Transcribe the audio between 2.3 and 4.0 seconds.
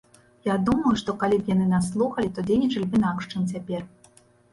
то дзейнічалі б інакш, чым цяпер!